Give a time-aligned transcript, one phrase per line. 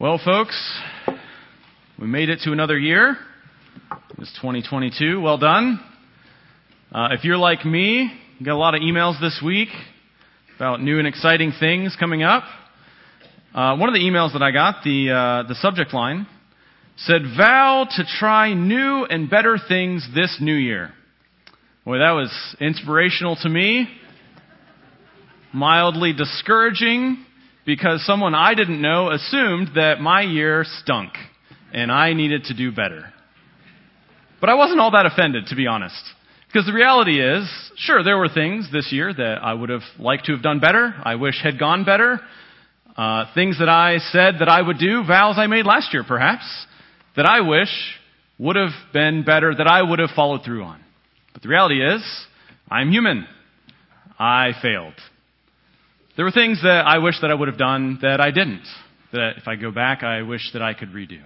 [0.00, 0.56] Well, folks,
[1.98, 3.16] we made it to another year.
[4.18, 5.20] It's 2022.
[5.20, 5.80] Well done.
[6.92, 8.08] Uh, if you're like me,
[8.38, 9.70] you got a lot of emails this week
[10.54, 12.44] about new and exciting things coming up.
[13.52, 16.28] Uh, one of the emails that I got, the uh, the subject line
[16.98, 20.92] said, "Vow to try new and better things this new year."
[21.84, 22.30] Boy, that was
[22.60, 23.88] inspirational to me.
[25.52, 27.24] Mildly discouraging
[27.68, 31.12] because someone I didn't know assumed that my year stunk
[31.70, 33.12] and I needed to do better.
[34.40, 36.02] But I wasn't all that offended, to be honest.
[36.46, 37.46] Because the reality is,
[37.76, 40.94] sure, there were things this year that I would have liked to have done better,
[41.04, 42.20] I wish had gone better,
[42.96, 46.46] uh, things that I said that I would do, vows I made last year perhaps,
[47.16, 47.68] that I wish
[48.38, 50.80] would have been better, that I would have followed through on.
[51.34, 52.02] But the reality is,
[52.70, 53.26] I'm human.
[54.18, 54.94] I failed.
[56.18, 58.66] There were things that I wish that I would have done that I didn't.
[59.12, 61.20] That if I go back, I wish that I could redo.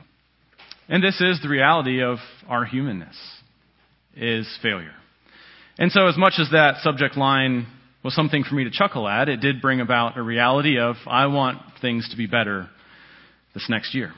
[0.87, 3.17] And this is the reality of our humanness,
[4.15, 4.93] is failure.
[5.79, 7.69] And so as much as that subject line
[8.05, 11.25] was something for me to chuckle at, it did bring about a reality of, I
[11.25, 12.69] want things to be better
[13.55, 14.13] this next year.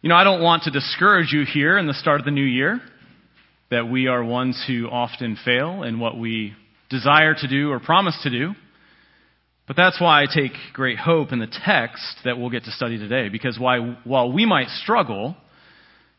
[0.00, 2.44] You know, I don't want to discourage you here in the start of the new
[2.44, 2.80] year
[3.72, 6.54] that we are ones who often fail in what we
[6.90, 8.52] desire to do or promise to do.
[9.66, 12.98] But that's why I take great hope in the text that we'll get to study
[12.98, 15.36] today, because why, while we might struggle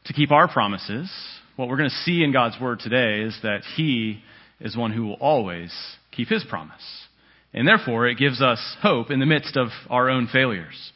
[0.05, 1.11] to keep our promises,
[1.57, 4.23] what we're going to see in God's Word today is that He
[4.61, 5.73] is one who will always
[6.11, 6.81] keep His promise.
[7.53, 10.93] And therefore, it gives us hope in the midst of our own failures.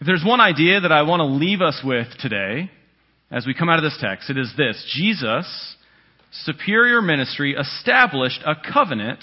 [0.00, 2.70] If there's one idea that I want to leave us with today,
[3.30, 5.75] as we come out of this text, it is this Jesus
[6.44, 9.20] superior ministry established a covenant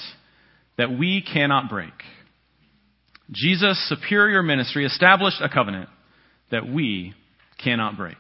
[0.78, 1.94] that we cannot break.
[3.32, 5.90] Jesus' superior ministry established a covenant
[6.52, 7.14] that we
[7.64, 8.18] cannot break.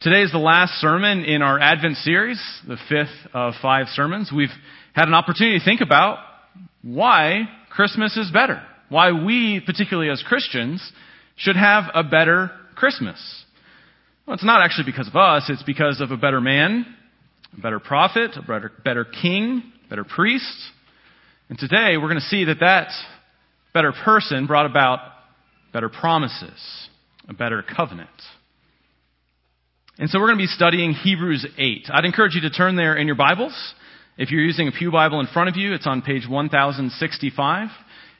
[0.00, 4.30] Today is the last sermon in our Advent series, the fifth of five sermons.
[4.34, 4.50] We've
[4.92, 6.18] had an opportunity to think about
[6.82, 8.62] why Christmas is better.
[8.88, 10.92] Why we, particularly as Christians,
[11.36, 13.45] should have a better Christmas.
[14.26, 16.84] Well, it's not actually because of us, it's because of a better man,
[17.56, 20.52] a better prophet, a better, better king, better priest.
[21.48, 22.88] And today we're going to see that that
[23.72, 24.98] better person brought about
[25.72, 26.88] better promises,
[27.28, 28.10] a better covenant.
[29.96, 31.86] And so we're going to be studying Hebrews 8.
[31.90, 33.54] I'd encourage you to turn there in your Bibles.
[34.18, 37.68] If you're using a Pew Bible in front of you, it's on page 1065.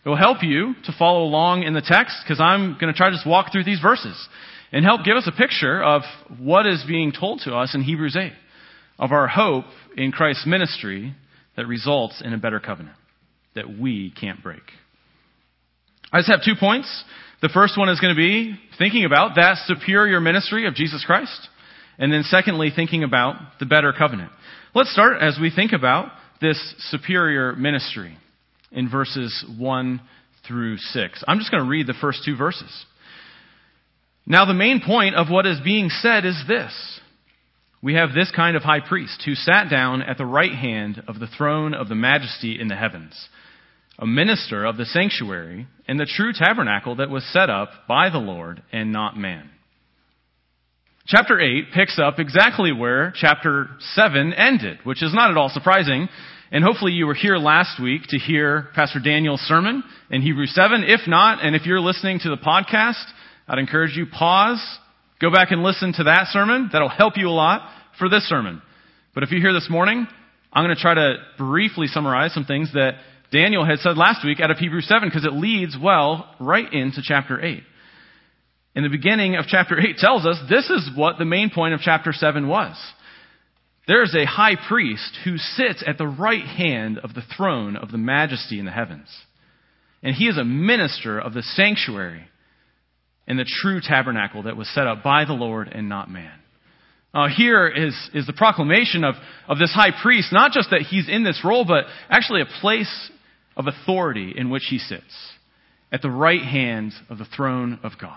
[0.05, 3.11] It will help you to follow along in the text because I'm going to try
[3.11, 4.17] to just walk through these verses
[4.73, 6.03] and help give us a picture of
[6.39, 8.33] what is being told to us in Hebrews 8
[8.99, 9.67] of our hope
[9.97, 11.15] in Christ's ministry
[11.57, 12.97] that results in a better covenant
[13.55, 14.63] that we can't break.
[16.13, 17.05] I just have two points.
[17.43, 21.49] The first one is going to be thinking about that superior ministry of Jesus Christ.
[21.99, 24.31] And then secondly, thinking about the better covenant.
[24.75, 26.59] Let's start as we think about this
[26.91, 28.17] superior ministry
[28.71, 30.01] in verses 1
[30.47, 31.25] through 6.
[31.27, 32.85] I'm just going to read the first two verses.
[34.27, 37.01] Now, the main point of what is being said is this.
[37.81, 41.21] We have this kind of high priest who sat down at the right hand of
[41.21, 43.29] the throne of the majesty in the heavens,
[43.99, 48.19] a minister of the sanctuary and the true tabernacle that was set up by the
[48.19, 49.51] Lord and not man.
[51.07, 56.09] Chapter 8 picks up exactly where chapter 7 ended, which is not at all surprising.
[56.51, 60.83] And hopefully you were here last week to hear Pastor Daniel's sermon in Hebrews 7.
[60.85, 63.05] If not, and if you're listening to the podcast,
[63.49, 64.63] I'd encourage you pause,
[65.21, 66.71] go back and listen to that sermon.
[66.73, 67.69] That'll help you a lot
[67.99, 68.61] for this sermon.
[69.15, 70.07] But if you're here this morning,
[70.53, 72.95] I'm going to try to briefly summarize some things that
[73.33, 77.01] Daniel had said last week out of Hebrews 7 because it leads well right into
[77.03, 77.63] chapter 8.
[78.75, 81.81] In the beginning of chapter 8 tells us this is what the main point of
[81.81, 82.77] chapter 7 was.
[83.89, 87.91] There is a high priest who sits at the right hand of the throne of
[87.91, 89.09] the majesty in the heavens.
[90.03, 92.29] And he is a minister of the sanctuary
[93.27, 96.33] in the true tabernacle that was set up by the Lord and not man.
[97.13, 99.15] Uh, here is, is the proclamation of,
[99.49, 103.11] of this high priest, not just that he's in this role, but actually a place
[103.57, 105.33] of authority in which he sits
[105.91, 108.13] at the right hand of the throne of God.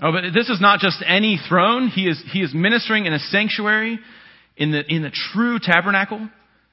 [0.00, 1.88] Oh, but this is not just any throne.
[1.88, 3.98] He is, he is ministering in a sanctuary
[4.56, 6.28] in the, in the true tabernacle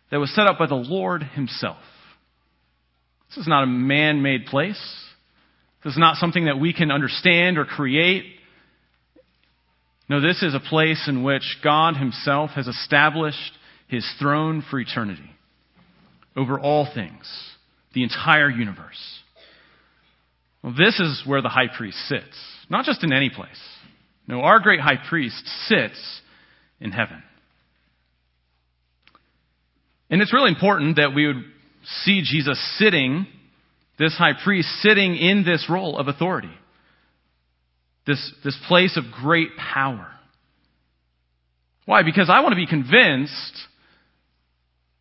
[0.10, 1.78] that was set up by the Lord himself.
[3.30, 4.82] This is not a man made place.
[5.84, 8.26] This is not something that we can understand or create.
[10.10, 13.52] No, this is a place in which God Himself has established
[13.88, 15.30] His throne for eternity
[16.36, 17.26] over all things,
[17.94, 19.20] the entire universe.
[20.64, 22.38] Well, this is where the high priest sits.
[22.70, 23.50] Not just in any place.
[24.28, 26.22] No, our great high priest sits
[26.80, 27.24] in heaven.
[30.10, 31.44] And it's really important that we would
[32.04, 33.26] see Jesus sitting,
[34.02, 36.52] this high priest sitting in this role of authority.
[38.08, 40.08] This, this place of great power.
[41.86, 42.02] Why?
[42.02, 43.54] Because I want to be convinced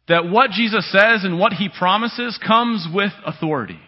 [0.06, 3.80] that what Jesus says and what he promises comes with authority.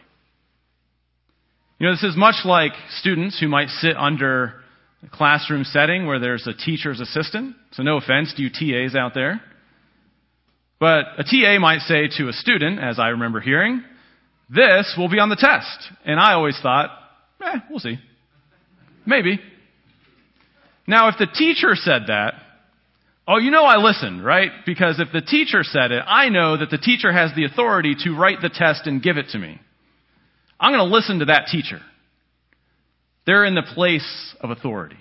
[1.79, 4.55] You know, this is much like students who might sit under
[5.05, 7.57] a classroom setting where there's a teacher's assistant.
[7.73, 9.43] So no offense to you TAs out there.
[10.81, 13.85] But a TA might say to a student, as I remember hearing,
[14.55, 15.91] this will be on the test.
[16.05, 16.91] And I always thought,
[17.43, 17.99] eh, we'll see.
[19.07, 19.41] Maybe.
[20.87, 22.35] Now, if the teacher said that,
[23.27, 24.51] oh, you know I listened, right?
[24.67, 28.17] Because if the teacher said it, I know that the teacher has the authority to
[28.17, 29.61] write the test and give it to me.
[30.61, 31.81] I'm going to listen to that teacher.
[33.27, 34.97] They're in the place of authority.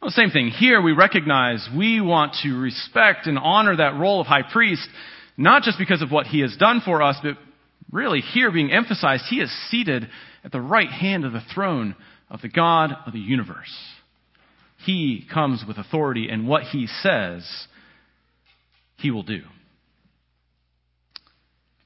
[0.00, 0.48] Well, same thing.
[0.48, 4.88] Here we recognize we want to respect and honor that role of high priest,
[5.36, 7.36] not just because of what he has done for us, but
[7.90, 10.08] really here being emphasized, he is seated
[10.44, 11.94] at the right hand of the throne
[12.30, 13.74] of the God of the universe.
[14.84, 17.48] He comes with authority, and what he says,
[18.96, 19.42] he will do.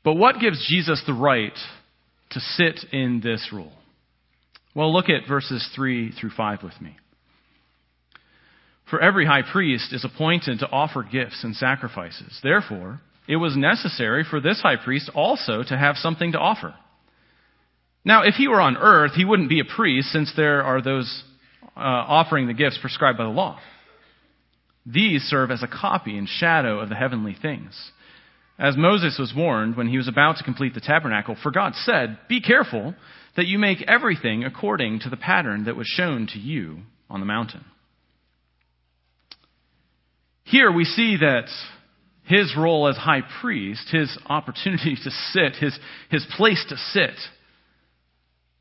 [0.03, 1.57] But what gives Jesus the right
[2.31, 3.73] to sit in this role?
[4.75, 6.97] Well, look at verses 3 through 5 with me.
[8.89, 12.41] For every high priest is appointed to offer gifts and sacrifices.
[12.43, 16.75] Therefore, it was necessary for this high priest also to have something to offer.
[18.05, 21.23] Now, if he were on earth, he wouldn't be a priest since there are those
[21.77, 23.61] uh, offering the gifts prescribed by the law.
[24.85, 27.93] These serve as a copy and shadow of the heavenly things.
[28.59, 32.19] As Moses was warned when he was about to complete the tabernacle, for God said,
[32.29, 32.97] Be careful
[33.37, 36.79] that you make everything according to the pattern that was shown to you
[37.09, 37.65] on the mountain.
[40.43, 41.49] Here we see that
[42.31, 45.77] his role as high priest, his opportunity to sit, his,
[46.11, 47.17] his place to sit,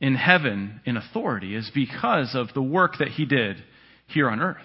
[0.01, 3.57] in heaven in authority is because of the work that he did
[4.07, 4.57] here on earth.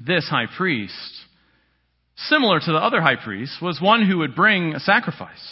[0.00, 0.94] This high priest,
[2.16, 5.46] similar to the other high priests, was one who would bring a sacrifice.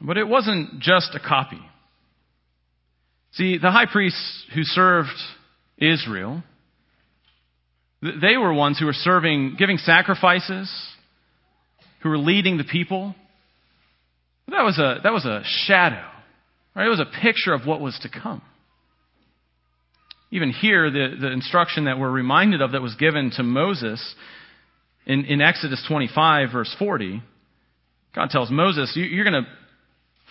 [0.00, 1.60] But it wasn't just a copy.
[3.32, 4.16] See, the high priest
[4.54, 5.08] who served
[5.78, 6.42] Israel,
[8.20, 10.70] they were ones who were serving, giving sacrifices,
[12.02, 13.14] who were leading the people.
[14.48, 16.04] That was a, that was a shadow
[16.76, 16.86] Right?
[16.86, 18.42] It was a picture of what was to come.
[20.30, 24.14] Even here, the, the instruction that we're reminded of that was given to Moses
[25.06, 27.22] in, in Exodus 25, verse 40,
[28.14, 29.48] God tells Moses, you, you're going to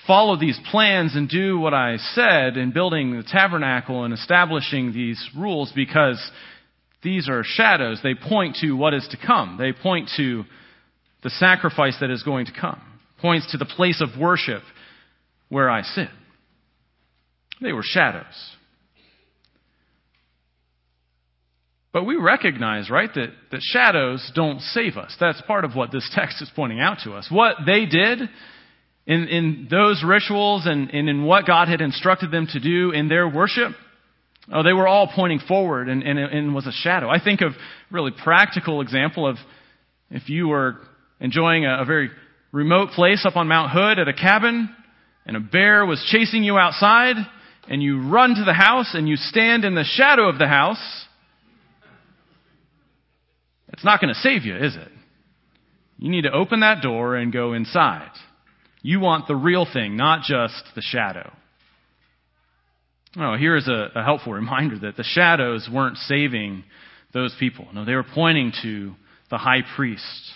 [0.05, 5.29] follow these plans and do what I said in building the tabernacle and establishing these
[5.35, 6.21] rules because
[7.05, 7.99] these are shadows.
[8.03, 9.57] They point to what is to come.
[9.57, 10.43] They point to
[11.23, 12.81] the sacrifice that is going to come.
[13.21, 14.63] Points to the place of worship
[15.47, 16.09] where I sit.
[17.61, 18.25] They were shadows.
[21.93, 25.15] But we recognize, right, that, that shadows don't save us.
[25.19, 27.27] That's part of what this text is pointing out to us.
[27.31, 28.19] What they did
[29.05, 33.07] in, in those rituals and, and in what God had instructed them to do in
[33.07, 33.73] their worship,
[34.51, 37.09] oh, they were all pointing forward and, and, and was a shadow.
[37.09, 37.53] I think of
[37.91, 39.37] really practical example of
[40.09, 40.77] if you were
[41.19, 42.09] enjoying a, a very
[42.51, 44.69] remote place up on Mount Hood at a cabin
[45.25, 47.15] and a bear was chasing you outside
[47.67, 51.05] and you run to the house and you stand in the shadow of the house,
[53.69, 54.91] it's not going to save you, is it?
[55.97, 58.11] You need to open that door and go inside.
[58.81, 61.33] You want the real thing, not just the shadow.
[63.17, 66.63] Oh, here is a, a helpful reminder that the shadows weren't saving
[67.13, 67.67] those people.
[67.73, 68.93] No, they were pointing to
[69.29, 70.31] the high priest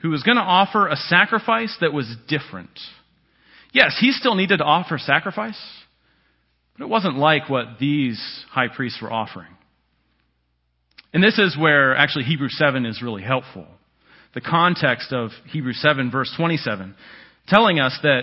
[0.00, 2.78] who was going to offer a sacrifice that was different.
[3.72, 5.58] Yes, he still needed to offer sacrifice.
[6.76, 9.48] But it wasn't like what these high priests were offering.
[11.14, 13.66] And this is where actually Hebrews 7 is really helpful.
[14.34, 16.94] The context of Hebrews 7 verse 27
[17.48, 18.22] telling us that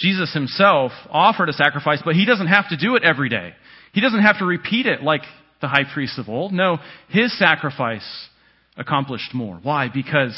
[0.00, 3.52] Jesus himself offered a sacrifice, but he doesn't have to do it every day.
[3.92, 5.22] He doesn't have to repeat it like
[5.60, 6.52] the high priests of old.
[6.52, 6.78] No,
[7.08, 8.28] his sacrifice
[8.76, 9.60] accomplished more.
[9.62, 9.88] Why?
[9.92, 10.36] Because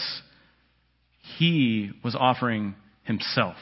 [1.38, 3.56] he was offering himself,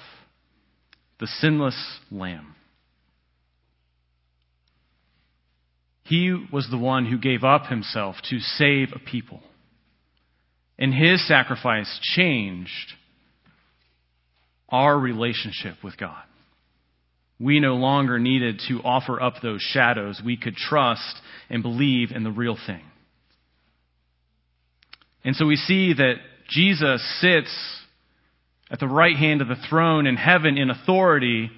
[1.18, 2.54] the sinless lamb.
[6.04, 9.40] He was the one who gave up himself to save a people.
[10.78, 12.94] And his sacrifice changed
[14.70, 16.22] our relationship with God.
[17.40, 20.20] we no longer needed to offer up those shadows.
[20.22, 21.16] We could trust
[21.48, 22.82] and believe in the real thing.
[25.24, 26.16] And so we see that
[26.50, 27.80] Jesus sits
[28.70, 31.50] at the right hand of the throne in heaven in authority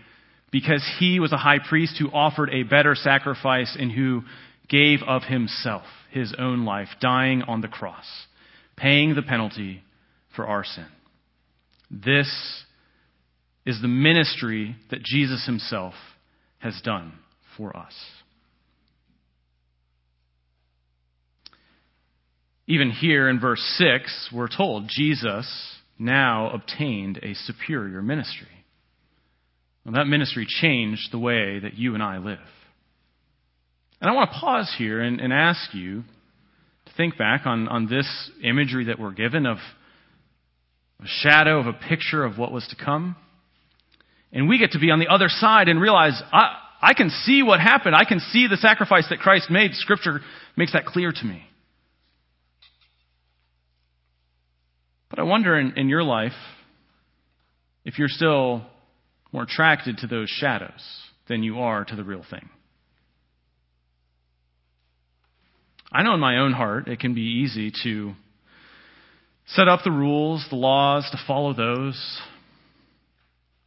[0.53, 4.23] because he was a high priest who offered a better sacrifice and who
[4.69, 8.07] gave of himself his own life, dying on the cross,
[8.77, 9.83] paying the penalty
[10.37, 10.87] for our sin.
[11.91, 12.65] This
[13.65, 15.95] is the ministry that Jesus himself
[16.59, 17.13] has done
[17.57, 17.95] for us.
[22.67, 25.47] Even here in verse 6, we're told Jesus
[25.99, 28.49] now obtained a superior ministry.
[29.85, 32.39] Well, that ministry changed the way that you and I live.
[34.01, 36.03] And I want to pause here and, and ask you
[36.87, 39.59] to think back on, on this imagery that we're given of
[41.01, 43.17] a shadow of a picture of what was to come.
[44.33, 47.43] And we get to be on the other side and realize, I, I can see
[47.43, 47.95] what happened.
[47.95, 49.75] I can see the sacrifice that Christ made.
[49.75, 50.21] Scripture
[50.57, 51.43] makes that clear to me.
[55.11, 56.33] But I wonder in, in your life
[57.85, 58.63] if you're still
[59.31, 60.83] more attracted to those shadows
[61.29, 62.49] than you are to the real thing.
[65.93, 68.15] I know in my own heart it can be easy to
[69.47, 72.21] set up the rules, the laws, to follow those,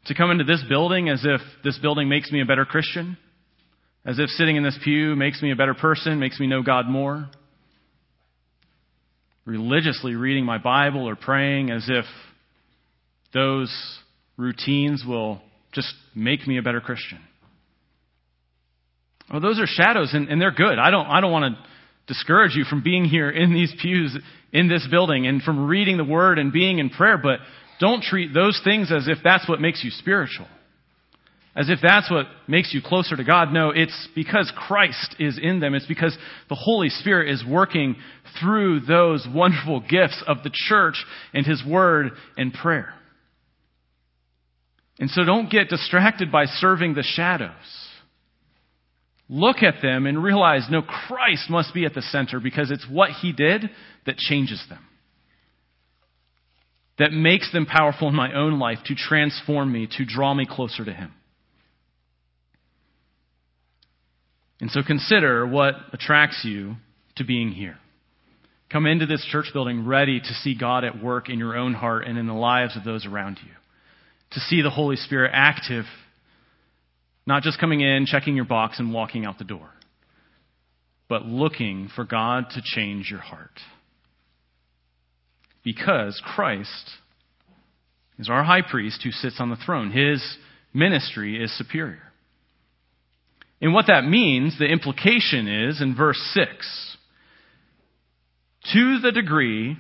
[0.06, 3.18] to come into this building as if this building makes me a better Christian,
[4.06, 6.88] as if sitting in this pew makes me a better person, makes me know God
[6.88, 7.28] more
[9.46, 12.06] religiously reading my Bible or praying as if
[13.34, 13.72] those
[14.38, 15.40] routines will
[15.72, 17.20] just make me a better Christian.
[19.32, 20.80] Well, those are shadows and, and they're good.
[20.80, 21.64] I don't, I don't want to
[22.08, 24.18] discourage you from being here in these pews
[24.52, 27.40] in this building and from reading the word and being in prayer, but
[27.80, 30.48] don't treat those things as if that's what makes you spiritual
[31.56, 33.54] as if that's what makes you closer to God.
[33.54, 35.74] No, it's because Christ is in them.
[35.74, 36.16] It's because
[36.50, 37.96] the Holy Spirit is working
[38.42, 41.04] through those wonderful gifts of the church
[41.34, 42.94] and His Word and prayer.
[45.00, 47.52] And so don't get distracted by serving the shadows.
[49.30, 53.12] Look at them and realize, no, Christ must be at the center because it's what
[53.12, 53.70] He did
[54.06, 54.80] that changes them.
[56.98, 60.86] That makes them powerful in my own life to transform me, to draw me closer
[60.86, 61.12] to Him.
[64.62, 66.76] And so consider what attracts you
[67.18, 67.78] to being here.
[68.72, 72.08] Come into this church building ready to see God at work in your own heart
[72.08, 73.52] and in the lives of those around you.
[74.32, 75.86] To see the Holy Spirit active,
[77.28, 79.70] not just coming in, checking your box, and walking out the door,
[81.08, 83.60] but looking for God to change your heart.
[85.66, 86.90] Because Christ
[88.18, 89.92] is our high priest who sits on the throne.
[89.92, 90.24] His
[90.74, 92.02] ministry is superior.
[93.62, 96.98] And what that means, the implication is in verse 6
[98.74, 99.78] to the degree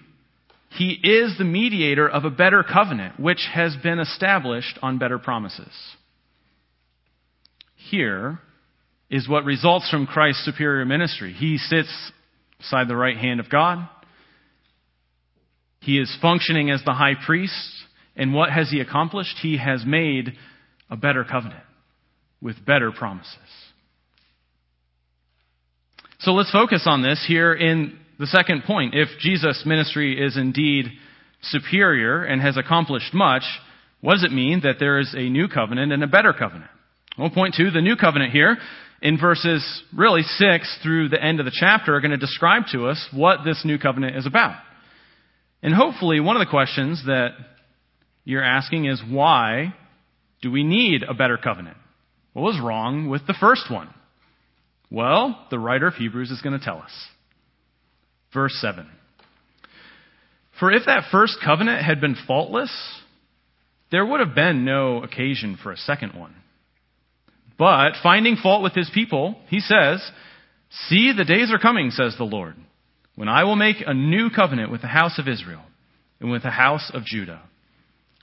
[0.71, 5.73] he is the mediator of a better covenant, which has been established on better promises.
[7.75, 8.39] Here
[9.09, 11.31] is what results from Christ's superior ministry.
[11.31, 12.11] He sits
[12.57, 13.87] beside the right hand of God.
[15.85, 17.53] He is functioning as the high priest.
[18.15, 19.37] And what has he accomplished?
[19.41, 20.33] He has made
[20.89, 21.63] a better covenant
[22.41, 23.37] with better promises.
[26.19, 28.95] So let's focus on this here in the second point.
[28.95, 30.85] If Jesus' ministry is indeed
[31.43, 33.43] superior and has accomplished much,
[34.01, 36.71] what does it mean that there is a new covenant and a better covenant?
[37.17, 38.57] Well, point two, the new covenant here
[39.01, 42.87] in verses really six through the end of the chapter are going to describe to
[42.87, 44.55] us what this new covenant is about.
[45.65, 47.29] And hopefully one of the questions that
[48.23, 49.73] you're asking is why
[50.43, 51.77] do we need a better covenant?
[52.33, 53.89] What was wrong with the first one?
[54.91, 56.91] Well, the writer of Hebrews is going to tell us.
[58.31, 58.87] Verse 7.
[60.59, 62.71] For if that first covenant had been faultless,
[63.91, 66.35] there would have been no occasion for a second one.
[67.57, 70.07] But finding fault with his people, he says,
[70.89, 72.53] See, the days are coming, says the Lord,
[73.15, 75.63] when I will make a new covenant with the house of Israel
[76.19, 77.41] and with the house of Judah.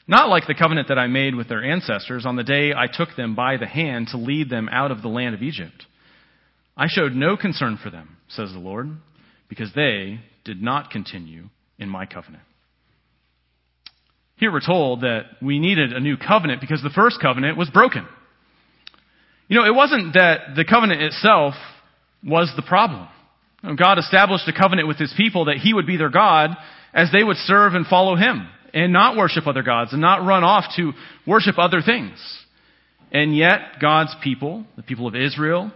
[0.07, 3.17] Not like the covenant that I made with their ancestors on the day I took
[3.17, 5.87] them by the hand to lead them out of the land of Egypt
[6.77, 8.91] I showed no concern for them, says the Lord,
[9.49, 12.43] because they did not continue in my covenant.
[14.37, 18.07] Here we're told that we needed a new covenant because the first covenant was broken.
[19.49, 21.55] You know, it wasn't that the covenant itself
[22.25, 23.09] was the problem.
[23.79, 26.51] God established a covenant with his people that he would be their God
[26.93, 30.45] as they would serve and follow him and not worship other gods and not run
[30.45, 30.93] off to
[31.27, 32.19] worship other things.
[33.13, 35.71] And yet, God's people, the people of Israel,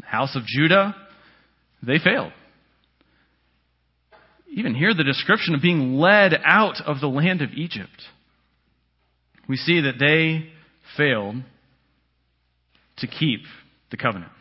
[0.00, 0.94] the house of Judah,
[1.82, 2.32] they failed.
[4.50, 8.02] Even here, the description of being led out of the land of Egypt.
[9.48, 10.50] We see that they
[10.96, 11.36] failed
[12.98, 13.40] to keep
[13.90, 14.32] the covenant.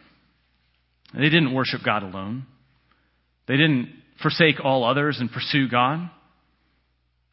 [1.14, 2.46] They didn't worship God alone.
[3.48, 3.90] They didn't
[4.22, 6.10] forsake all others and pursue God.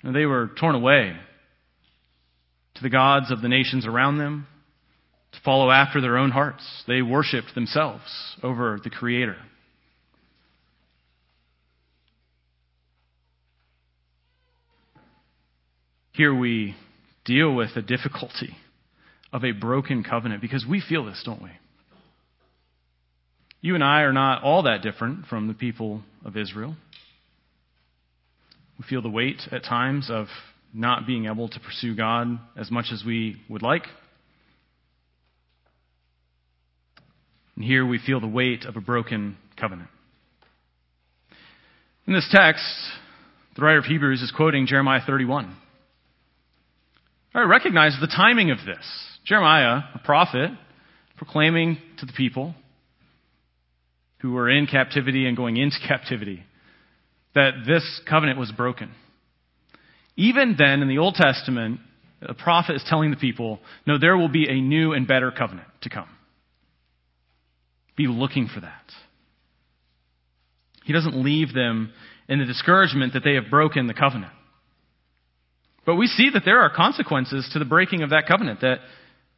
[0.02, 1.16] They were torn away
[2.75, 4.47] to the gods of the nations around them
[5.33, 6.62] to follow after their own hearts.
[6.87, 9.37] They worshiped themselves over the Creator.
[16.12, 16.76] Here we
[17.25, 18.56] deal with the difficulty
[19.33, 21.50] of a broken covenant because we feel this, don't we?
[23.64, 26.76] You and I are not all that different from the people of Israel.
[28.78, 30.26] We feel the weight at times of
[30.75, 33.85] not being able to pursue God as much as we would like.
[37.56, 39.88] And here we feel the weight of a broken covenant.
[42.06, 42.66] In this text,
[43.56, 45.56] the writer of Hebrews is quoting Jeremiah 31.
[47.35, 48.85] I recognize the timing of this.
[49.25, 50.50] Jeremiah, a prophet,
[51.16, 52.54] proclaiming to the people
[54.25, 56.43] who were in captivity and going into captivity
[57.35, 58.90] that this covenant was broken.
[60.16, 61.78] Even then, in the Old Testament,
[62.26, 65.69] the prophet is telling the people, no, there will be a new and better covenant
[65.83, 66.09] to come.
[67.99, 68.93] Be looking for that.
[70.85, 71.93] He doesn't leave them
[72.26, 74.33] in the discouragement that they have broken the covenant.
[75.85, 78.62] But we see that there are consequences to the breaking of that covenant.
[78.62, 78.78] That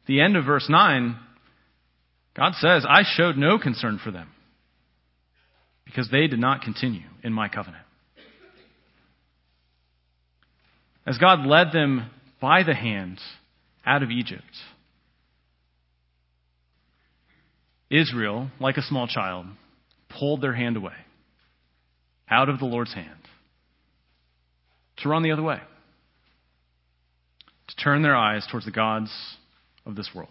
[0.05, 1.17] the end of verse 9,
[2.37, 4.29] God says, I showed no concern for them
[5.87, 7.83] because they did not continue in my covenant.
[11.07, 13.19] As God led them by the hand
[13.85, 14.43] out of Egypt,
[17.89, 19.45] Israel, like a small child,
[20.09, 20.93] pulled their hand away
[22.29, 23.09] out of the Lord's hand
[24.97, 25.59] to run the other way
[27.67, 29.11] to turn their eyes towards the gods
[29.85, 30.29] of this world.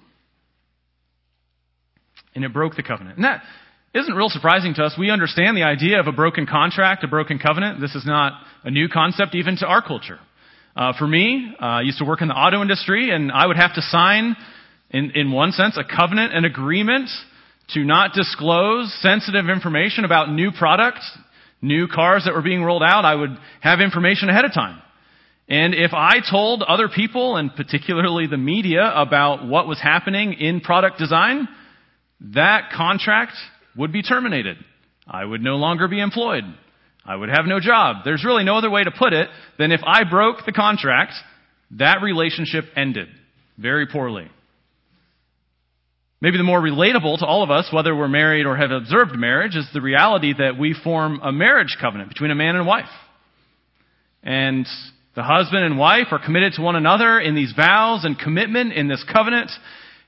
[2.34, 3.16] And it broke the covenant.
[3.16, 3.42] And that
[3.96, 4.94] isn't real surprising to us.
[4.98, 7.80] We understand the idea of a broken contract, a broken covenant.
[7.80, 8.32] This is not
[8.64, 10.18] a new concept even to our culture.
[10.76, 13.56] Uh, for me, uh, I used to work in the auto industry, and I would
[13.56, 14.36] have to sign,
[14.90, 17.08] in, in one sense, a covenant, an agreement
[17.70, 21.10] to not disclose sensitive information about new products,
[21.62, 23.04] new cars that were being rolled out.
[23.04, 24.82] I would have information ahead of time.
[25.48, 30.60] And if I told other people, and particularly the media, about what was happening in
[30.60, 31.48] product design,
[32.20, 33.32] that contract
[33.76, 34.56] would be terminated.
[35.06, 36.44] I would no longer be employed.
[37.04, 37.98] I would have no job.
[38.04, 41.12] There's really no other way to put it than if I broke the contract,
[41.72, 43.08] that relationship ended
[43.56, 44.28] very poorly.
[46.20, 49.54] Maybe the more relatable to all of us, whether we're married or have observed marriage,
[49.54, 52.88] is the reality that we form a marriage covenant between a man and wife.
[54.22, 54.66] And
[55.14, 58.88] the husband and wife are committed to one another in these vows and commitment in
[58.88, 59.50] this covenant,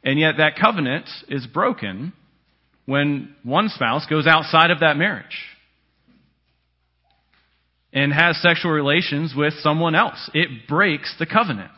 [0.03, 2.13] and yet that covenant is broken
[2.89, 5.45] when one spouse goes outside of that marriage
[7.93, 10.31] and has sexual relations with someone else.
[10.33, 11.71] It breaks the covenant.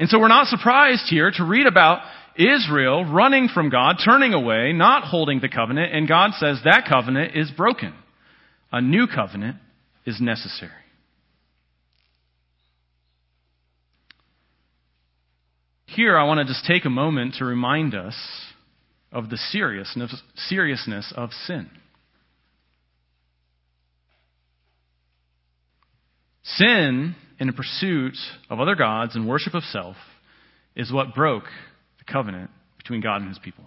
[0.00, 2.00] And so we're not surprised here to read about
[2.36, 7.36] Israel running from God, turning away, not holding the covenant, and God says that covenant
[7.36, 7.94] is broken.
[8.72, 9.58] A new covenant
[10.04, 10.72] is necessary.
[15.86, 18.16] Here, I want to just take a moment to remind us
[19.12, 20.14] of the seriousness,
[20.48, 21.70] seriousness of sin.
[26.44, 28.16] Sin in a pursuit
[28.50, 29.96] of other gods and worship of self
[30.74, 31.44] is what broke
[31.98, 33.64] the covenant between God and his people.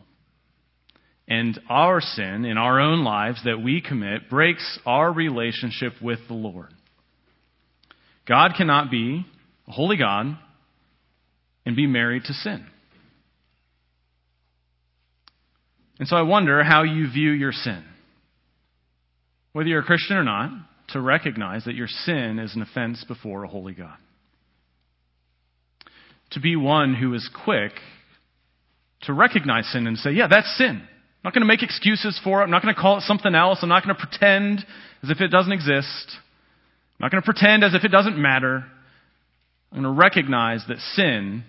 [1.27, 6.35] And our sin in our own lives that we commit breaks our relationship with the
[6.35, 6.73] Lord.
[8.27, 9.25] God cannot be
[9.67, 10.37] a holy God
[11.65, 12.65] and be married to sin.
[15.99, 17.83] And so I wonder how you view your sin.
[19.53, 20.51] Whether you're a Christian or not,
[20.89, 23.97] to recognize that your sin is an offense before a holy God.
[26.31, 27.71] To be one who is quick
[29.03, 30.81] to recognize sin and say, yeah, that's sin.
[30.81, 32.43] I'm not going to make excuses for it.
[32.43, 33.59] I'm not going to call it something else.
[33.61, 34.65] I'm not going to pretend
[35.03, 36.07] as if it doesn't exist.
[36.09, 38.65] I'm not going to pretend as if it doesn't matter.
[39.71, 41.43] I'm going to recognize that sin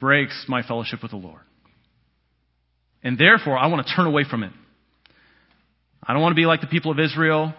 [0.00, 1.40] breaks my fellowship with the Lord.
[3.02, 4.52] And therefore, I want to turn away from it.
[6.02, 7.54] I don't want to be like the people of Israel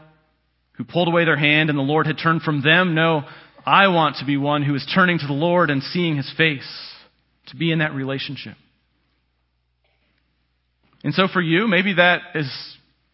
[0.74, 2.96] who pulled away their hand and the Lord had turned from them.
[2.96, 3.24] No,
[3.66, 6.68] I want to be one who is turning to the Lord and seeing his face.
[7.48, 8.56] to be in that relationship.
[11.04, 12.50] And so for you, maybe that is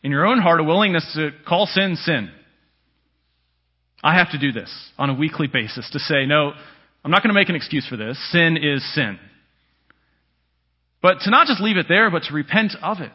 [0.03, 2.31] in your own heart a willingness to call sin sin.
[4.03, 6.53] I have to do this on a weekly basis to say, no,
[7.03, 8.17] I'm not going to make an excuse for this.
[8.31, 9.19] Sin is sin.
[11.01, 13.11] But to not just leave it there, but to repent of it.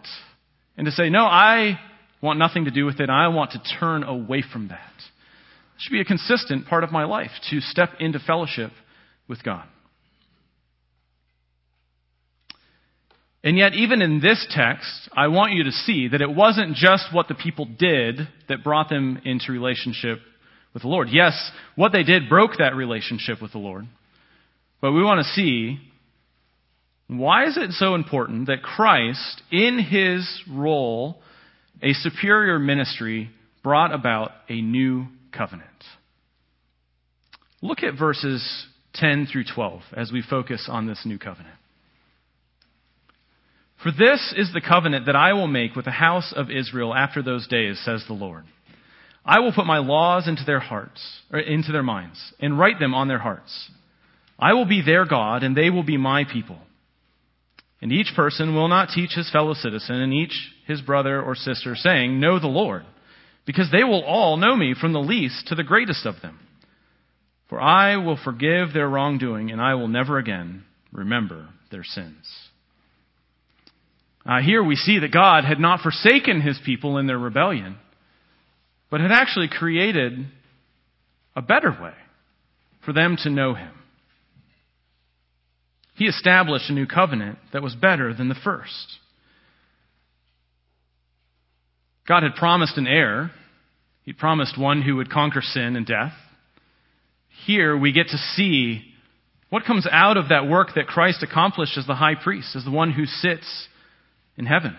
[0.77, 1.79] And to say, no, I
[2.23, 3.11] want nothing to do with it.
[3.11, 4.93] I want to turn away from that.
[4.97, 8.71] It should be a consistent part of my life to step into fellowship
[9.29, 9.65] with God.
[13.43, 17.13] And yet, even in this text, I want you to see that it wasn't just
[17.13, 18.17] what the people did
[18.49, 20.19] that brought them into relationship
[20.73, 21.09] with the Lord.
[21.11, 23.87] Yes, what they did broke that relationship with the Lord.
[24.81, 25.79] But we want to see
[27.09, 31.21] why is it so important that Christ, in his role,
[31.83, 33.31] a superior ministry,
[33.63, 35.69] brought about a new covenant?
[37.61, 41.57] Look at verses 10 through 12 as we focus on this new covenant.
[43.83, 47.23] For this is the covenant that I will make with the house of Israel after
[47.23, 48.45] those days, says the Lord.
[49.27, 52.95] I will put my laws into their hearts, or into their minds, and write them
[52.95, 53.71] on their hearts.
[54.39, 56.59] I will be their God, and they will be my people.
[57.81, 60.35] And each person will not teach his fellow citizen and each
[60.67, 62.85] his brother or sister, saying, Know the Lord,
[63.47, 66.39] because they will all know me from the least to the greatest of them.
[67.49, 72.27] For I will forgive their wrongdoing, and I will never again remember their sins.
[74.27, 77.77] Uh, here we see that God had not forsaken his people in their rebellion,
[78.91, 80.27] but had actually created
[81.37, 81.93] a better way
[82.85, 83.73] for them to know him.
[85.95, 88.99] He established a new covenant that was better than the first.
[92.07, 93.31] God had promised an heir.
[94.03, 96.13] He promised one who would conquer sin and death.
[97.47, 98.83] Here we get to see
[99.51, 102.71] what comes out of that work that Christ accomplished as the high priest, as the
[102.71, 103.69] one who sits
[104.37, 104.77] in heaven?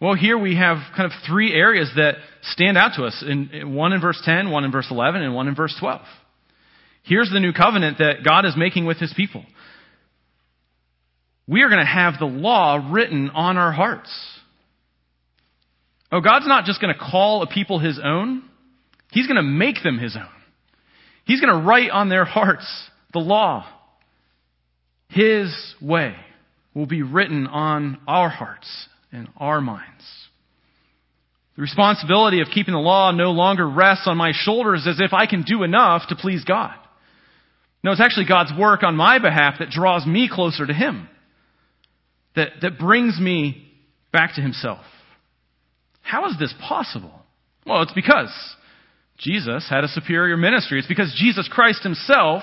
[0.00, 3.22] Well, here we have kind of three areas that stand out to us.
[3.26, 6.00] In, one in verse 10, one in verse 11, and one in verse 12.
[7.02, 9.44] Here's the new covenant that God is making with his people.
[11.48, 14.10] We are going to have the law written on our hearts.
[16.12, 18.42] Oh, God's not just going to call a people his own.
[19.10, 20.28] He's going to make them his own.
[21.24, 22.66] He's going to write on their hearts
[23.12, 23.66] the law.
[25.08, 26.14] His way
[26.74, 30.04] will be written on our hearts and our minds.
[31.56, 35.26] The responsibility of keeping the law no longer rests on my shoulders as if I
[35.26, 36.74] can do enough to please God.
[37.82, 41.08] No, it's actually God's work on my behalf that draws me closer to Him,
[42.38, 43.68] that, that brings me
[44.12, 44.84] back to Himself.
[46.02, 47.12] How is this possible?
[47.66, 48.32] Well, it's because
[49.18, 50.78] Jesus had a superior ministry.
[50.78, 52.42] It's because Jesus Christ Himself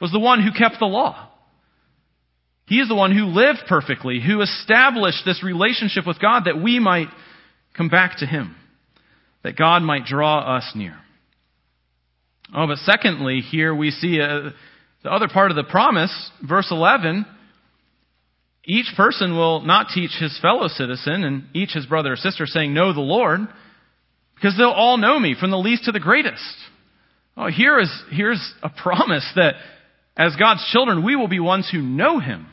[0.00, 1.28] was the one who kept the law.
[2.66, 6.78] He is the one who lived perfectly, who established this relationship with God that we
[6.78, 7.08] might
[7.76, 8.56] come back to Him,
[9.42, 10.96] that God might draw us near.
[12.54, 14.50] Oh, but secondly, here we see uh,
[15.02, 17.26] the other part of the promise, verse 11.
[18.64, 22.72] Each person will not teach his fellow citizen and each his brother or sister, saying,
[22.72, 23.40] Know the Lord,
[24.36, 26.54] because they'll all know me, from the least to the greatest.
[27.36, 29.54] Oh, here is, here's a promise that
[30.16, 32.46] as God's children, we will be ones who know Him.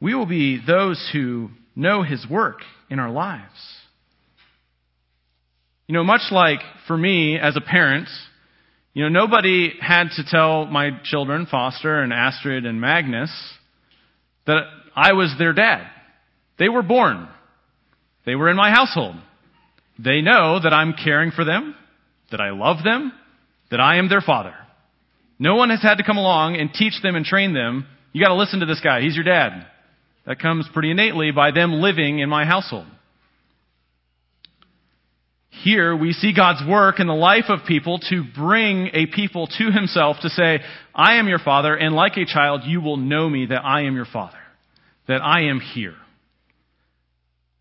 [0.00, 3.58] We will be those who know His work in our lives.
[5.88, 8.08] You know, much like for me as a parent,
[8.98, 13.30] you know, nobody had to tell my children, Foster and Astrid and Magnus,
[14.44, 14.64] that
[14.96, 15.86] I was their dad.
[16.58, 17.28] They were born.
[18.26, 19.14] They were in my household.
[20.00, 21.76] They know that I'm caring for them,
[22.32, 23.12] that I love them,
[23.70, 24.54] that I am their father.
[25.38, 27.86] No one has had to come along and teach them and train them.
[28.12, 29.02] You gotta listen to this guy.
[29.02, 29.64] He's your dad.
[30.26, 32.88] That comes pretty innately by them living in my household.
[35.50, 39.70] Here we see God's work in the life of people to bring a people to
[39.72, 40.60] himself to say,
[40.94, 43.94] I am your father, and like a child, you will know me that I am
[43.94, 44.38] your father,
[45.08, 45.96] that I am here,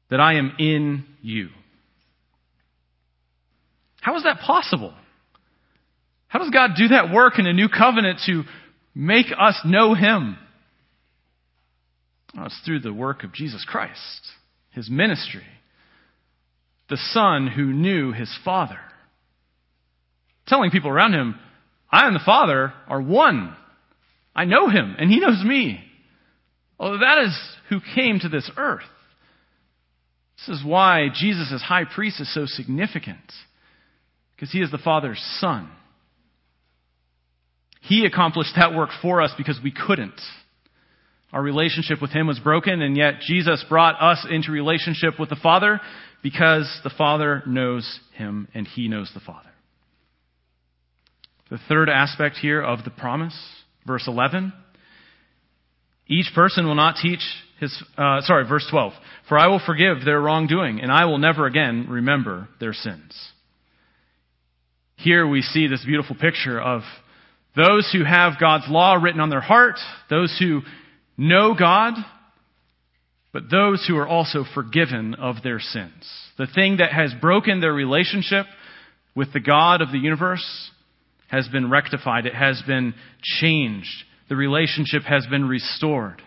[0.09, 1.49] that I am in you.
[4.01, 4.93] How is that possible?
[6.27, 8.43] How does God do that work in a new covenant to
[8.93, 10.37] make us know Him?
[12.35, 14.27] Well, it's through the work of Jesus Christ,
[14.71, 15.45] His ministry,
[16.89, 18.79] the Son who knew His Father.
[20.47, 21.35] Telling people around Him,
[21.91, 23.55] I and the Father are one.
[24.35, 25.83] I know Him, and He knows me.
[26.79, 27.37] Well, that is
[27.69, 28.83] who came to this earth.
[30.37, 33.33] This is why Jesus as high priest is so significant.
[34.35, 35.67] Because he is the Father's Son.
[37.81, 40.19] He accomplished that work for us because we couldn't.
[41.33, 45.35] Our relationship with Him was broken, and yet Jesus brought us into relationship with the
[45.35, 45.81] Father
[46.29, 49.47] because the Father knows Him and He knows the Father.
[51.49, 53.37] The third aspect here of the promise,
[53.85, 54.51] verse 11.
[56.07, 57.21] Each person will not teach
[57.61, 58.91] his, uh, sorry, verse 12.
[59.29, 63.17] For I will forgive their wrongdoing, and I will never again remember their sins.
[64.97, 66.81] Here we see this beautiful picture of
[67.55, 70.61] those who have God's law written on their heart, those who
[71.17, 71.93] know God,
[73.37, 76.11] but those who are also forgiven of their sins.
[76.39, 78.47] The thing that has broken their relationship
[79.15, 80.71] with the God of the universe
[81.27, 82.25] has been rectified.
[82.25, 83.91] It has been changed.
[84.27, 86.19] The relationship has been restored.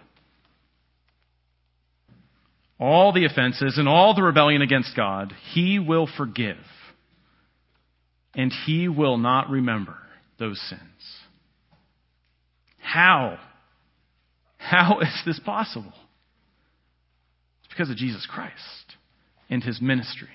[2.78, 6.58] All the offenses and all the rebellion against God, He will forgive.
[8.36, 9.96] And He will not remember
[10.38, 10.80] those sins.
[12.78, 13.36] How?
[14.58, 15.92] How is this possible?
[17.70, 18.96] It's because of Jesus Christ
[19.48, 20.28] and His ministry.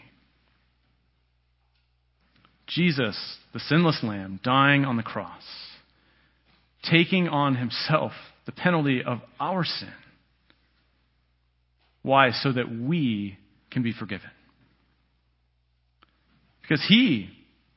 [2.68, 3.18] Jesus,
[3.54, 5.44] the sinless Lamb, dying on the cross,
[6.90, 8.12] taking on himself
[8.46, 9.94] the penalty of our sin.
[12.02, 12.32] Why?
[12.32, 13.38] So that we
[13.70, 14.30] can be forgiven.
[16.62, 17.30] Because he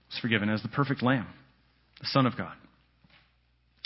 [0.09, 1.27] was forgiven as the perfect Lamb,
[2.01, 2.55] the Son of God,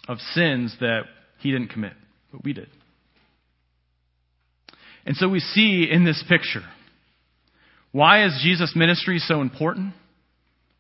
[0.07, 1.03] of sins that
[1.39, 1.95] he didn't commit,
[2.31, 2.69] but we did.
[5.05, 6.63] And so we see in this picture
[7.93, 9.93] why is Jesus' ministry so important?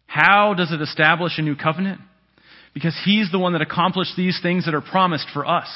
[0.06, 2.00] How does it establish a new covenant?
[2.74, 5.68] Because He's the one that accomplished these things that are promised for us.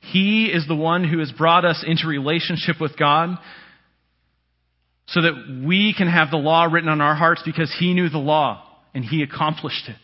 [0.00, 3.38] He is the one who has brought us into relationship with God
[5.08, 8.18] so that we can have the law written on our hearts because He knew the
[8.18, 9.96] law and He accomplished it.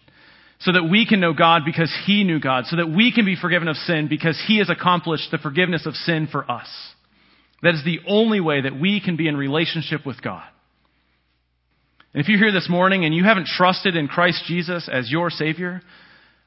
[0.61, 2.65] So that we can know God because He knew God.
[2.67, 5.95] So that we can be forgiven of sin because He has accomplished the forgiveness of
[5.95, 6.69] sin for us.
[7.65, 10.45] That is the only way that we can be in relationship with God.
[12.13, 15.31] And if you're here this morning and you haven't trusted in Christ Jesus as your
[15.31, 15.81] Savior,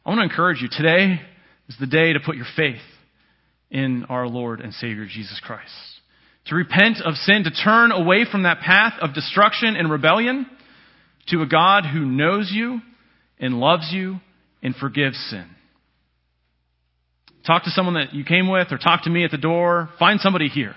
[0.06, 0.70] I want to encourage you.
[0.72, 1.20] Today
[1.68, 2.84] is the day to put your faith
[3.72, 5.74] in our Lord and Savior Jesus Christ.
[6.46, 10.46] To repent of sin, to turn away from that path of destruction and rebellion
[11.30, 12.80] to a God who knows you
[13.40, 14.20] and loves you
[14.62, 15.48] and forgives sin.
[17.48, 19.90] Talk to someone that you came with or talk to me at the door.
[19.98, 20.76] Find somebody here.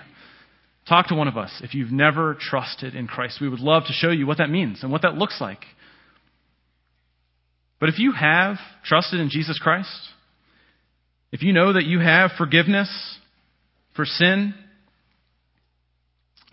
[0.91, 3.39] Talk to one of us if you've never trusted in Christ.
[3.39, 5.59] We would love to show you what that means and what that looks like.
[7.79, 9.87] But if you have trusted in Jesus Christ,
[11.31, 12.89] if you know that you have forgiveness
[13.95, 14.53] for sin,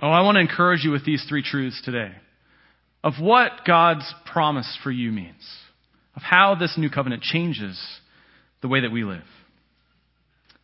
[0.01, 2.13] oh, I want to encourage you with these three truths today
[3.03, 5.43] of what God's promise for you means,
[6.15, 7.77] of how this new covenant changes
[8.63, 9.25] the way that we live.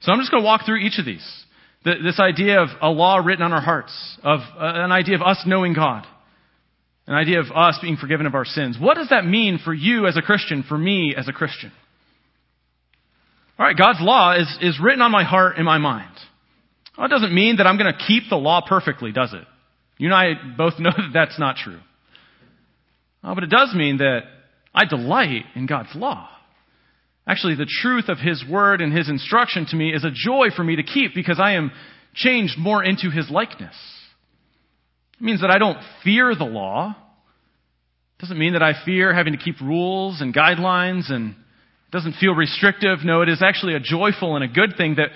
[0.02, 1.44] So I'm just going to walk through each of these
[1.84, 3.92] this idea of a law written on our hearts,
[4.22, 6.06] of uh, an idea of us knowing God,
[7.06, 8.78] an idea of us being forgiven of our sins.
[8.80, 11.72] What does that mean for you as a Christian, for me as a Christian?
[13.58, 16.14] All right, God's law is, is written on my heart and my mind.
[16.96, 19.44] Well, it doesn't mean that I'm going to keep the law perfectly, does it?
[19.98, 21.80] You and I both know that that's not true.
[23.22, 24.20] Oh, but it does mean that
[24.74, 26.28] I delight in God's law.
[27.26, 30.62] Actually, the truth of His word and His instruction to me is a joy for
[30.62, 31.72] me to keep because I am
[32.14, 33.74] changed more into His likeness.
[35.18, 36.90] It means that I don't fear the law.
[36.90, 42.14] It doesn't mean that I fear having to keep rules and guidelines and it doesn't
[42.14, 42.98] feel restrictive.
[43.04, 45.08] No, it is actually a joyful and a good thing that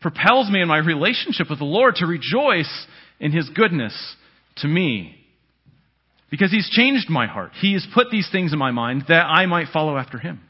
[0.00, 2.86] propels me in my relationship with the Lord to rejoice
[3.20, 3.94] in His goodness
[4.56, 5.14] to me.
[6.30, 7.52] Because He's changed my heart.
[7.58, 10.40] He has put these things in my mind that I might follow after Him.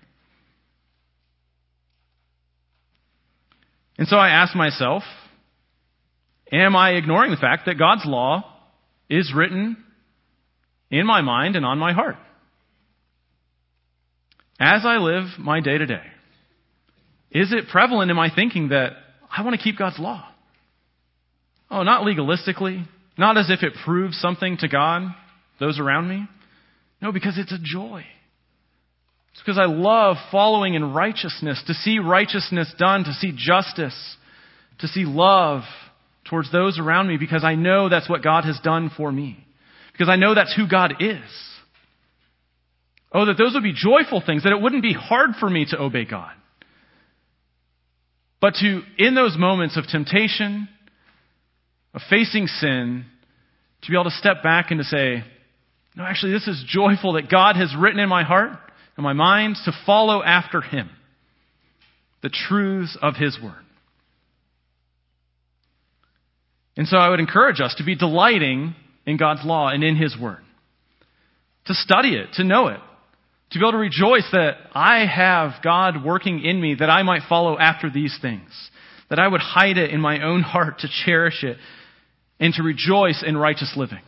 [3.99, 5.03] And so I ask myself,
[6.53, 8.45] am I ignoring the fact that God's law
[9.11, 9.77] is written
[10.91, 12.17] in my mind and on my heart?
[14.61, 16.03] As I live my day to day,
[17.31, 18.93] is it prevalent in my thinking that
[19.37, 20.27] I want to keep God's law?
[21.71, 22.87] Oh, not legalistically,
[23.19, 25.03] not as if it proves something to God,
[25.61, 26.27] those around me.
[27.03, 28.05] No, because it's a joy.
[29.39, 33.95] It's because I love following in righteousness, to see righteousness done, to see justice,
[34.81, 35.63] to see love
[36.29, 39.39] towards those around me, because I know that's what God has done for me.
[39.93, 41.21] Because I know that's who God is.
[43.13, 45.79] Oh, that those would be joyful things, that it wouldn't be hard for me to
[45.79, 46.33] obey God.
[48.41, 50.69] But to, in those moments of temptation,
[51.95, 53.05] of facing sin,
[53.83, 55.23] to be able to step back and to say,
[55.95, 58.59] no, actually, this is joyful that God has written in my heart
[58.99, 60.91] in my mind to follow after him,
[62.21, 63.65] the truths of His Word.
[66.77, 68.75] And so I would encourage us to be delighting
[69.07, 70.41] in God's law and in His Word,
[71.67, 72.81] to study it, to know it,
[73.51, 77.23] to be able to rejoice that I have God working in me that I might
[77.29, 78.51] follow after these things,
[79.11, 81.57] that I would hide it in my own heart to cherish it
[82.41, 84.03] and to rejoice in righteous living.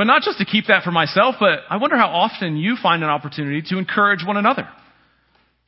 [0.00, 3.02] But not just to keep that for myself, but I wonder how often you find
[3.02, 4.66] an opportunity to encourage one another.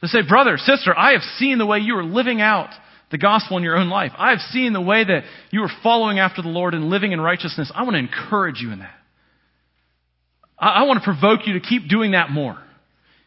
[0.01, 2.71] To say, brother, sister, I have seen the way you are living out
[3.11, 4.13] the gospel in your own life.
[4.17, 7.21] I have seen the way that you are following after the Lord and living in
[7.21, 7.71] righteousness.
[7.75, 8.95] I want to encourage you in that.
[10.59, 12.57] I, I want to provoke you to keep doing that more.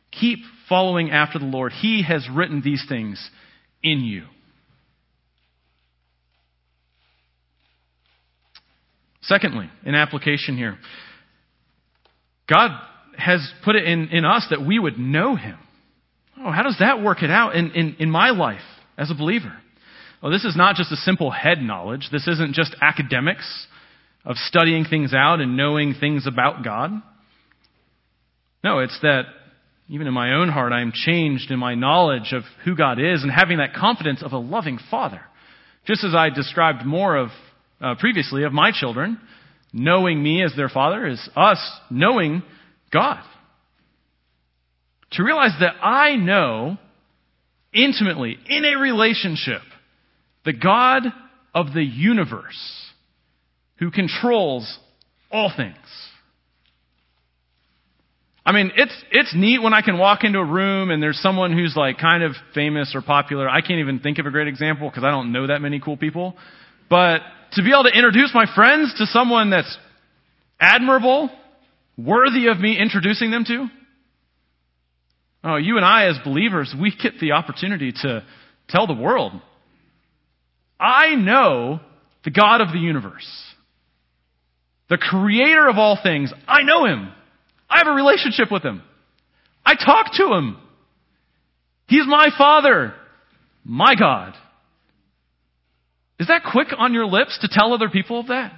[0.09, 1.71] Keep following after the Lord.
[1.71, 3.29] He has written these things
[3.83, 4.23] in you.
[9.27, 10.77] Secondly, in application here,
[12.47, 12.71] God
[13.17, 15.57] has put it in, in us that we would know Him.
[16.37, 18.61] Oh, how does that work it out in, in, in my life
[18.97, 19.53] as a believer?
[20.21, 22.09] Well, this is not just a simple head knowledge.
[22.11, 23.67] This isn't just academics
[24.25, 26.91] of studying things out and knowing things about God.
[28.63, 29.23] No, it's that
[29.87, 33.21] even in my own heart, I am changed in my knowledge of who God is
[33.21, 35.21] and having that confidence of a loving Father.
[35.85, 37.29] Just as I described more of
[37.85, 39.19] uh, previously of my children,
[39.71, 41.59] knowing me as their Father is us
[41.91, 42.41] knowing
[42.91, 43.21] God.
[45.11, 46.77] To realize that I know
[47.73, 49.61] intimately, in a relationship,
[50.45, 51.03] the God
[51.53, 52.57] of the universe
[53.77, 54.79] who controls
[55.29, 55.75] all things.
[58.45, 61.51] I mean, it's, it's neat when I can walk into a room and there's someone
[61.51, 63.49] who's like kind of famous or popular.
[63.49, 65.97] I can't even think of a great example because I don't know that many cool
[65.97, 66.35] people.
[66.89, 67.21] But
[67.53, 69.77] to be able to introduce my friends to someone that's
[70.59, 71.29] admirable,
[71.97, 73.67] worthy of me introducing them to,
[75.43, 78.23] oh, you and I as believers, we get the opportunity to
[78.69, 79.33] tell the world
[80.79, 81.79] I know
[82.23, 83.27] the God of the universe,
[84.89, 86.33] the creator of all things.
[86.47, 87.11] I know him.
[87.69, 88.81] I have a relationship with him.
[89.65, 90.57] I talk to him.
[91.87, 92.93] He's my father,
[93.63, 94.35] my God.
[96.19, 98.53] Is that quick on your lips to tell other people of that?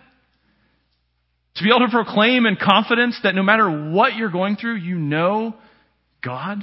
[1.55, 4.95] To be able to proclaim in confidence that no matter what you're going through, you
[4.95, 5.55] know
[6.23, 6.59] God?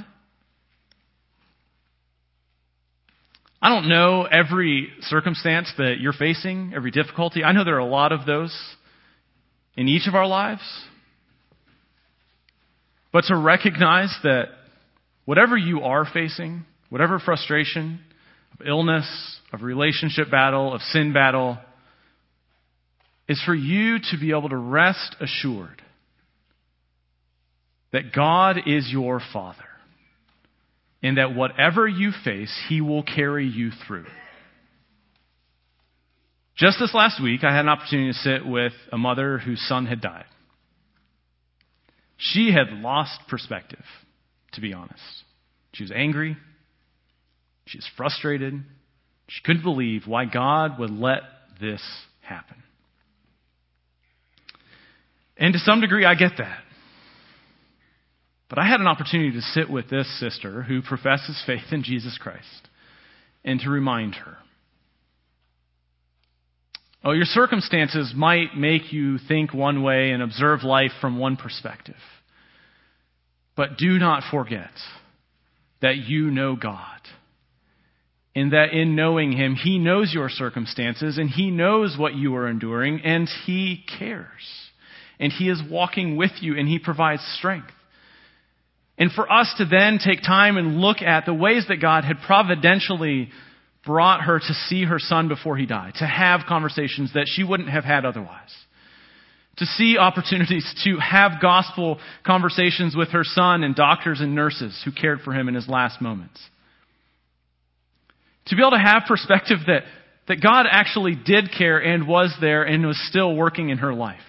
[3.61, 7.43] I don't know every circumstance that you're facing, every difficulty.
[7.43, 8.55] I know there are a lot of those
[9.75, 10.61] in each of our lives.
[13.11, 14.45] But to recognize that
[15.25, 17.99] whatever you are facing, whatever frustration,
[18.59, 21.57] of illness, of relationship battle, of sin battle,
[23.27, 25.81] is for you to be able to rest assured
[27.91, 29.63] that God is your Father
[31.01, 34.05] and that whatever you face, He will carry you through.
[36.57, 39.85] Just this last week, I had an opportunity to sit with a mother whose son
[39.85, 40.25] had died.
[42.17, 43.83] She had lost perspective,
[44.53, 45.01] to be honest.
[45.73, 46.37] She was angry.
[47.65, 48.53] She was frustrated.
[49.27, 51.21] She couldn't believe why God would let
[51.59, 51.81] this
[52.21, 52.57] happen.
[55.37, 56.59] And to some degree, I get that.
[58.49, 62.17] But I had an opportunity to sit with this sister who professes faith in Jesus
[62.21, 62.69] Christ
[63.43, 64.37] and to remind her.
[67.03, 71.95] Oh, your circumstances might make you think one way and observe life from one perspective.
[73.55, 74.71] But do not forget
[75.81, 76.94] that you know God.
[78.35, 82.47] And that in knowing Him, He knows your circumstances and He knows what you are
[82.49, 84.27] enduring and He cares.
[85.19, 87.71] And He is walking with you and He provides strength.
[88.97, 92.17] And for us to then take time and look at the ways that God had
[92.25, 93.29] providentially
[93.85, 97.69] brought her to see her son before he died, to have conversations that she wouldn't
[97.69, 98.53] have had otherwise,
[99.57, 104.91] to see opportunities to have gospel conversations with her son and doctors and nurses who
[104.91, 106.41] cared for him in his last moments.
[108.47, 109.83] To be able to have perspective that,
[110.27, 114.19] that God actually did care and was there and was still working in her life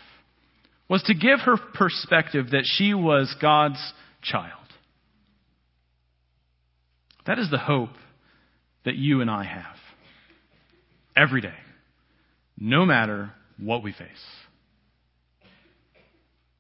[0.88, 3.80] was to give her perspective that she was God's
[4.22, 4.52] child.
[7.26, 7.90] That is the hope
[8.84, 9.76] that you and I have
[11.16, 11.54] every day,
[12.56, 14.08] no matter what we face.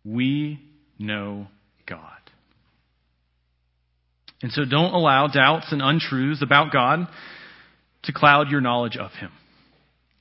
[0.04, 0.60] We
[0.98, 1.46] know
[1.88, 2.00] God.
[4.42, 7.06] And so don't allow doubts and untruths about God
[8.06, 9.30] to cloud your knowledge of Him.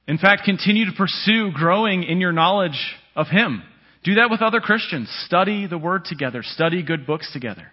[0.08, 3.64] In fact, continue to pursue growing in your knowledge of Him.
[4.04, 5.10] Do that with other Christians.
[5.26, 6.44] Study the Word together.
[6.44, 7.72] Study good books together.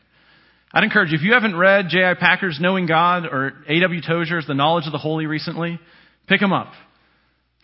[0.73, 2.15] I'd encourage you, if you haven't read J.I.
[2.15, 4.01] Packer's Knowing God or A.W.
[4.01, 5.79] Tozer's The Knowledge of the Holy recently,
[6.27, 6.73] pick them up.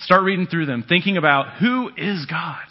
[0.00, 2.64] Start reading through them, thinking about who is God?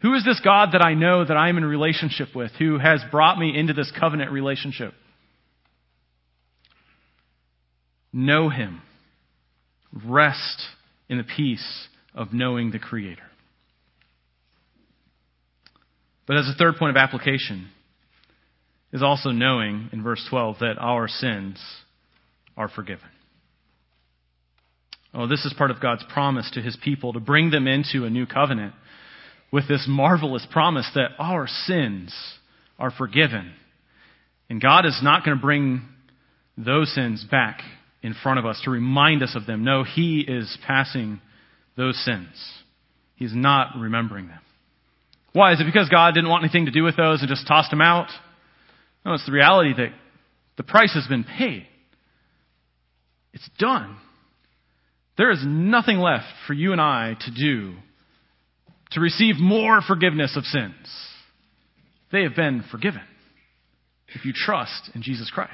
[0.00, 3.36] Who is this God that I know that I'm in relationship with, who has brought
[3.36, 4.94] me into this covenant relationship?
[8.12, 8.80] Know Him.
[9.92, 10.62] Rest
[11.08, 13.22] in the peace of knowing the Creator.
[16.26, 17.68] But as a third point of application,
[18.92, 21.58] is also knowing in verse 12 that our sins
[22.56, 23.08] are forgiven.
[25.14, 28.10] Oh, this is part of God's promise to his people to bring them into a
[28.10, 28.74] new covenant
[29.50, 32.14] with this marvelous promise that our sins
[32.78, 33.52] are forgiven.
[34.50, 35.82] And God is not going to bring
[36.56, 37.60] those sins back
[38.02, 39.64] in front of us to remind us of them.
[39.64, 41.20] No, He is passing
[41.76, 42.28] those sins.
[43.16, 44.40] He's not remembering them.
[45.32, 45.52] Why?
[45.52, 47.80] Is it because God didn't want anything to do with those and just tossed them
[47.80, 48.08] out?
[49.04, 49.92] No, it's the reality that
[50.56, 51.66] the price has been paid.
[53.32, 53.96] It's done.
[55.16, 57.74] There is nothing left for you and I to do
[58.92, 60.74] to receive more forgiveness of sins.
[62.10, 63.02] They have been forgiven
[64.08, 65.52] if you trust in Jesus Christ.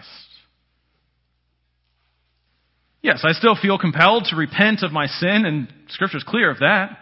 [3.04, 6.60] Yes, I still feel compelled to repent of my sin, and Scripture is clear of
[6.60, 6.96] that.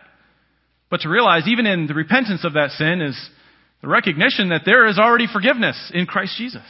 [0.90, 3.16] But to realize, even in the repentance of that sin, is
[3.82, 6.64] the recognition that there is already forgiveness in Christ Jesus.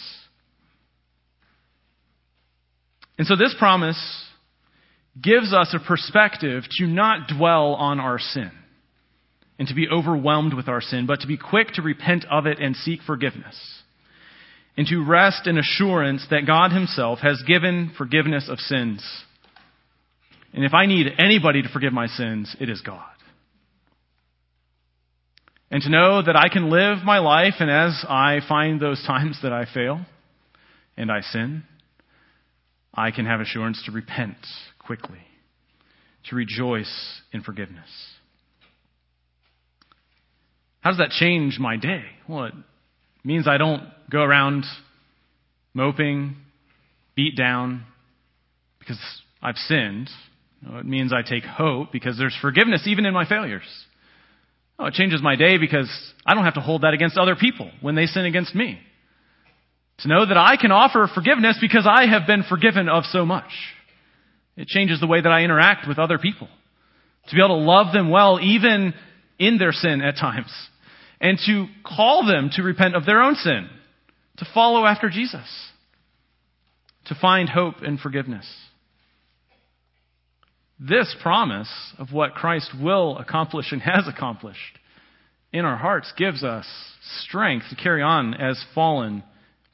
[3.16, 3.98] And so this promise
[5.18, 8.50] gives us a perspective to not dwell on our sin
[9.58, 12.58] and to be overwhelmed with our sin, but to be quick to repent of it
[12.60, 13.81] and seek forgiveness.
[14.76, 19.04] And to rest in assurance that God Himself has given forgiveness of sins.
[20.54, 23.02] And if I need anybody to forgive my sins, it is God.
[25.70, 29.38] And to know that I can live my life, and as I find those times
[29.42, 30.00] that I fail
[30.96, 31.64] and I sin,
[32.94, 34.36] I can have assurance to repent
[34.78, 35.20] quickly,
[36.28, 37.88] to rejoice in forgiveness.
[40.82, 42.02] How does that change my day?
[42.28, 42.54] Well, it
[43.24, 44.64] means I don't go around
[45.74, 46.36] moping,
[47.14, 47.84] beat down
[48.78, 48.98] because
[49.40, 50.10] I've sinned.
[50.64, 53.66] It means I take hope because there's forgiveness even in my failures.
[54.78, 55.88] It changes my day because
[56.26, 58.80] I don't have to hold that against other people when they sin against me.
[59.98, 63.50] To know that I can offer forgiveness because I have been forgiven of so much.
[64.56, 66.48] It changes the way that I interact with other people.
[67.28, 68.94] To be able to love them well even
[69.38, 70.50] in their sin at times.
[71.22, 73.70] And to call them to repent of their own sin.
[74.38, 75.46] To follow after Jesus.
[77.06, 78.46] To find hope and forgiveness.
[80.78, 84.78] This promise of what Christ will accomplish and has accomplished
[85.52, 86.66] in our hearts gives us
[87.20, 89.22] strength to carry on as fallen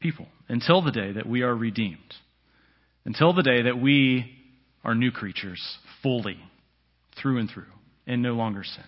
[0.01, 2.15] people until the day that we are redeemed,
[3.05, 4.35] until the day that we
[4.85, 6.39] are new creatures fully,
[7.21, 7.67] through and through,
[8.07, 8.85] and no longer sin.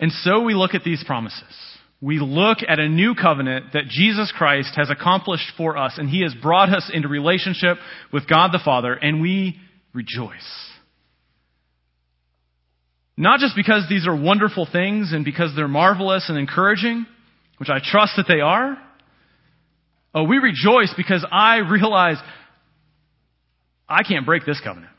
[0.00, 1.70] And so we look at these promises
[2.02, 6.22] we look at a new covenant that Jesus Christ has accomplished for us, and He
[6.22, 7.76] has brought us into relationship
[8.12, 9.58] with God the Father, and we
[9.92, 10.68] rejoice.
[13.18, 17.04] Not just because these are wonderful things and because they're marvelous and encouraging,
[17.58, 18.78] which I trust that they are.
[20.14, 22.16] Oh, we rejoice because I realize
[23.86, 24.92] I can't break this covenant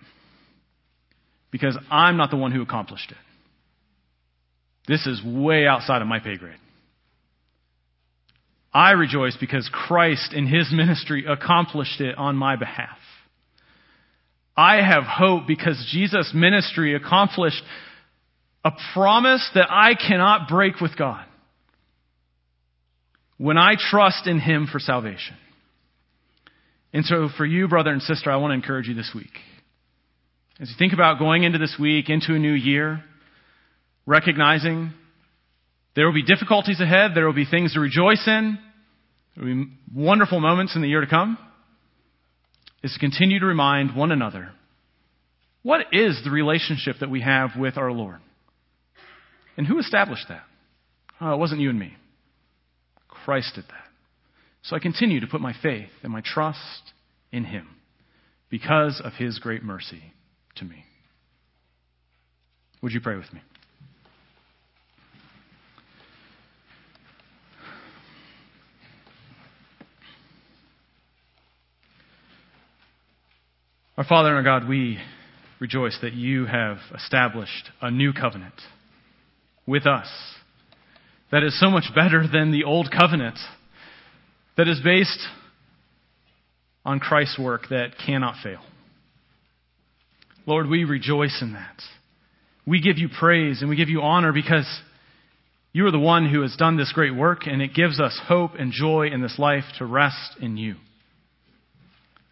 [1.50, 3.18] because I'm not the one who accomplished it.
[4.88, 6.58] This is way outside of my pay grade.
[8.74, 12.98] I rejoice because Christ in his ministry accomplished it on my behalf.
[14.56, 17.62] I have hope because Jesus' ministry accomplished
[18.64, 21.26] a promise that I cannot break with God
[23.38, 25.36] when I trust in him for salvation.
[26.94, 29.32] And so, for you, brother and sister, I want to encourage you this week.
[30.60, 33.04] As you think about going into this week, into a new year,
[34.06, 34.94] recognizing
[35.96, 37.12] there will be difficulties ahead.
[37.14, 38.58] There will be things to rejoice in.
[39.36, 41.38] There will be wonderful moments in the year to come.
[42.84, 44.52] Is to continue to remind one another
[45.64, 48.20] what is the relationship that we have with our Lord?
[49.58, 50.44] And who established that?
[51.20, 51.94] Oh, it wasn't you and me.
[53.08, 53.92] Christ did that.
[54.64, 56.94] So I continue to put my faith and my trust
[57.32, 57.68] in Him
[58.50, 60.02] because of His great mercy
[60.56, 60.84] to me.
[62.82, 63.42] Would you pray with me?
[73.98, 75.00] Our Father and our God, we
[75.60, 78.54] rejoice that you have established a new covenant
[79.68, 80.08] with us
[81.30, 83.38] that is so much better than the old covenant,
[84.56, 85.20] that is based
[86.86, 88.62] on Christ's work that cannot fail.
[90.46, 91.82] Lord, we rejoice in that.
[92.66, 94.68] We give you praise and we give you honor because
[95.74, 98.52] you are the one who has done this great work, and it gives us hope
[98.58, 100.76] and joy in this life to rest in you.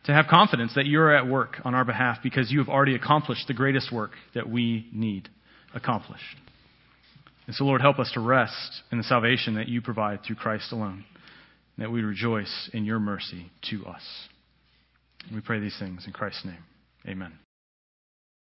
[0.10, 2.96] To have confidence that you are at work on our behalf because you have already
[2.96, 5.30] accomplished the greatest work that we need
[5.76, 6.24] accomplished.
[7.46, 10.72] And so, Lord, help us to rest in the salvation that you provide through Christ
[10.72, 11.06] alone,
[11.78, 14.02] and that we rejoice in your mercy to us.
[15.28, 16.64] And we pray these things in Christ's name.
[17.08, 17.34] Amen.